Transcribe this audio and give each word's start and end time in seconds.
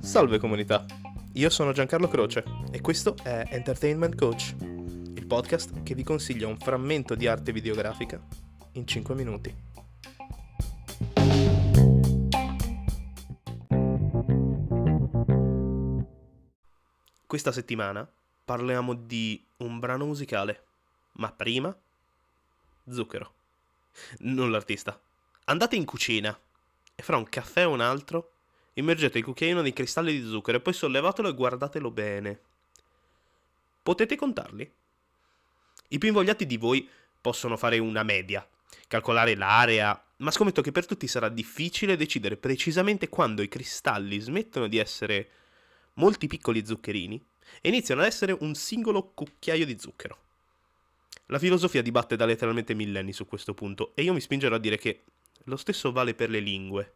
Salve 0.00 0.38
comunità, 0.38 0.84
io 1.34 1.48
sono 1.48 1.72
Giancarlo 1.72 2.06
Croce 2.06 2.44
e 2.70 2.82
questo 2.82 3.16
è 3.22 3.46
Entertainment 3.48 4.14
Coach, 4.14 4.54
il 4.60 5.24
podcast 5.26 5.82
che 5.82 5.94
vi 5.94 6.02
consiglia 6.02 6.46
un 6.46 6.58
frammento 6.58 7.14
di 7.14 7.26
arte 7.26 7.50
videografica 7.50 8.20
in 8.72 8.86
5 8.86 9.14
minuti. 9.14 9.54
Questa 17.26 17.52
settimana 17.52 18.06
parliamo 18.44 18.92
di 18.92 19.42
un 19.58 19.78
brano 19.78 20.04
musicale, 20.04 20.64
ma 21.12 21.32
prima 21.32 21.74
zucchero, 22.90 23.32
non 24.18 24.50
l'artista. 24.50 25.00
Andate 25.46 25.74
in 25.74 25.84
cucina 25.84 26.38
e 26.94 27.02
fra 27.02 27.16
un 27.16 27.28
caffè 27.28 27.62
e 27.62 27.64
un 27.64 27.80
altro 27.80 28.30
immergete 28.74 29.18
il 29.18 29.24
cucchiaino 29.24 29.60
nei 29.60 29.72
cristalli 29.72 30.12
di 30.12 30.28
zucchero 30.28 30.58
e 30.58 30.60
poi 30.60 30.72
sollevatelo 30.72 31.28
e 31.28 31.34
guardatelo 31.34 31.90
bene. 31.90 32.40
Potete 33.82 34.14
contarli? 34.14 34.70
I 35.88 35.98
più 35.98 36.08
invogliati 36.08 36.46
di 36.46 36.56
voi 36.56 36.88
possono 37.20 37.56
fare 37.56 37.78
una 37.78 38.04
media, 38.04 38.46
calcolare 38.86 39.34
l'area, 39.34 40.00
ma 40.18 40.30
scommetto 40.30 40.62
che 40.62 40.70
per 40.70 40.86
tutti 40.86 41.08
sarà 41.08 41.28
difficile 41.28 41.96
decidere 41.96 42.36
precisamente 42.36 43.08
quando 43.08 43.42
i 43.42 43.48
cristalli 43.48 44.20
smettono 44.20 44.68
di 44.68 44.78
essere 44.78 45.28
molti 45.94 46.28
piccoli 46.28 46.64
zuccherini 46.64 47.22
e 47.60 47.68
iniziano 47.68 48.00
ad 48.00 48.06
essere 48.06 48.34
un 48.38 48.54
singolo 48.54 49.10
cucchiaio 49.12 49.66
di 49.66 49.76
zucchero. 49.78 50.18
La 51.26 51.40
filosofia 51.40 51.82
dibatte 51.82 52.14
da 52.14 52.26
letteralmente 52.26 52.74
millenni 52.74 53.12
su 53.12 53.26
questo 53.26 53.54
punto 53.54 53.92
e 53.96 54.02
io 54.02 54.12
mi 54.12 54.20
spingerò 54.20 54.54
a 54.54 54.58
dire 54.58 54.78
che 54.78 55.02
lo 55.44 55.56
stesso 55.56 55.92
vale 55.92 56.14
per 56.14 56.30
le 56.30 56.40
lingue. 56.40 56.94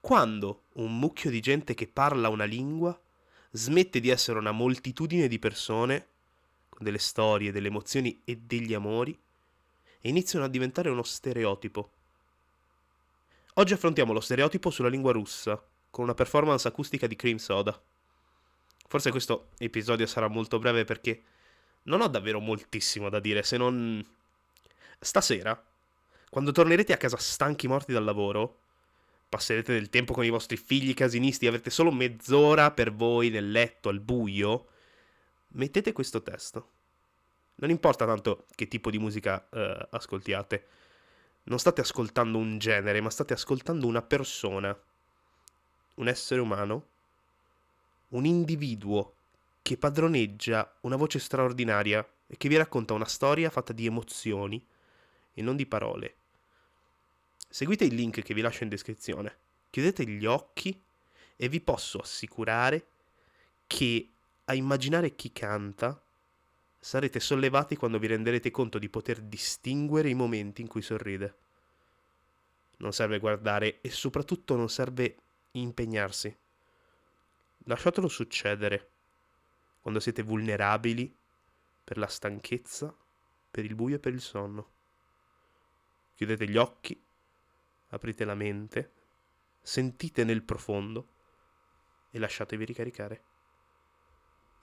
Quando 0.00 0.64
un 0.74 0.98
mucchio 0.98 1.30
di 1.30 1.40
gente 1.40 1.74
che 1.74 1.88
parla 1.88 2.28
una 2.28 2.44
lingua 2.44 2.98
smette 3.50 4.00
di 4.00 4.08
essere 4.08 4.38
una 4.38 4.52
moltitudine 4.52 5.28
di 5.28 5.38
persone 5.38 6.06
con 6.68 6.84
delle 6.84 6.98
storie, 6.98 7.52
delle 7.52 7.68
emozioni 7.68 8.20
e 8.24 8.36
degli 8.36 8.74
amori 8.74 9.18
e 10.00 10.08
iniziano 10.08 10.44
a 10.44 10.48
diventare 10.48 10.90
uno 10.90 11.02
stereotipo. 11.02 11.90
Oggi 13.54 13.72
affrontiamo 13.72 14.12
lo 14.12 14.20
stereotipo 14.20 14.70
sulla 14.70 14.88
lingua 14.90 15.12
russa 15.12 15.60
con 15.90 16.04
una 16.04 16.14
performance 16.14 16.68
acustica 16.68 17.06
di 17.06 17.16
Cream 17.16 17.38
Soda. 17.38 17.80
Forse 18.86 19.10
questo 19.10 19.48
episodio 19.58 20.06
sarà 20.06 20.28
molto 20.28 20.58
breve 20.58 20.84
perché 20.84 21.22
non 21.84 22.02
ho 22.02 22.08
davvero 22.08 22.38
moltissimo 22.38 23.08
da 23.08 23.18
dire 23.18 23.42
se 23.42 23.56
non... 23.56 24.04
Stasera, 24.98 25.62
quando 26.36 26.52
tornerete 26.52 26.92
a 26.92 26.98
casa 26.98 27.16
stanchi 27.16 27.66
morti 27.66 27.94
dal 27.94 28.04
lavoro, 28.04 28.58
passerete 29.26 29.72
del 29.72 29.88
tempo 29.88 30.12
con 30.12 30.22
i 30.22 30.28
vostri 30.28 30.58
figli 30.58 30.92
casinisti, 30.92 31.46
avrete 31.46 31.70
solo 31.70 31.90
mezz'ora 31.90 32.72
per 32.72 32.92
voi 32.92 33.30
nel 33.30 33.50
letto 33.50 33.88
al 33.88 34.00
buio, 34.00 34.66
mettete 35.52 35.92
questo 35.92 36.22
testo. 36.22 36.72
Non 37.54 37.70
importa 37.70 38.04
tanto 38.04 38.44
che 38.54 38.68
tipo 38.68 38.90
di 38.90 38.98
musica 38.98 39.48
uh, 39.48 39.86
ascoltiate. 39.88 40.66
Non 41.44 41.58
state 41.58 41.80
ascoltando 41.80 42.36
un 42.36 42.58
genere, 42.58 43.00
ma 43.00 43.08
state 43.08 43.32
ascoltando 43.32 43.86
una 43.86 44.02
persona, 44.02 44.78
un 45.94 46.06
essere 46.06 46.42
umano, 46.42 46.86
un 48.08 48.26
individuo 48.26 49.14
che 49.62 49.78
padroneggia 49.78 50.70
una 50.82 50.96
voce 50.96 51.18
straordinaria 51.18 52.06
e 52.26 52.36
che 52.36 52.50
vi 52.50 52.58
racconta 52.58 52.92
una 52.92 53.06
storia 53.06 53.48
fatta 53.48 53.72
di 53.72 53.86
emozioni 53.86 54.62
e 55.32 55.40
non 55.40 55.56
di 55.56 55.64
parole. 55.64 56.16
Seguite 57.56 57.84
il 57.84 57.94
link 57.94 58.20
che 58.20 58.34
vi 58.34 58.42
lascio 58.42 58.64
in 58.64 58.68
descrizione, 58.68 59.34
chiudete 59.70 60.06
gli 60.06 60.26
occhi 60.26 60.78
e 61.36 61.48
vi 61.48 61.62
posso 61.62 62.00
assicurare 62.00 62.86
che 63.66 64.10
a 64.44 64.52
immaginare 64.52 65.14
chi 65.14 65.32
canta 65.32 65.98
sarete 66.78 67.18
sollevati 67.18 67.74
quando 67.76 67.98
vi 67.98 68.08
renderete 68.08 68.50
conto 68.50 68.78
di 68.78 68.90
poter 68.90 69.22
distinguere 69.22 70.10
i 70.10 70.14
momenti 70.14 70.60
in 70.60 70.68
cui 70.68 70.82
sorride. 70.82 71.34
Non 72.76 72.92
serve 72.92 73.18
guardare 73.18 73.80
e 73.80 73.88
soprattutto 73.88 74.54
non 74.54 74.68
serve 74.68 75.16
impegnarsi. 75.52 76.36
Lasciatelo 77.64 78.08
succedere 78.08 78.90
quando 79.80 79.98
siete 79.98 80.20
vulnerabili 80.20 81.10
per 81.82 81.96
la 81.96 82.06
stanchezza, 82.06 82.94
per 83.50 83.64
il 83.64 83.74
buio 83.74 83.96
e 83.96 83.98
per 83.98 84.12
il 84.12 84.20
sonno. 84.20 84.68
Chiudete 86.16 86.46
gli 86.46 86.58
occhi, 86.58 87.04
aprite 87.88 88.24
la 88.24 88.34
mente, 88.34 88.92
sentite 89.60 90.24
nel 90.24 90.42
profondo 90.42 91.14
e 92.10 92.18
lasciatevi 92.18 92.64
ricaricare. 92.64 93.22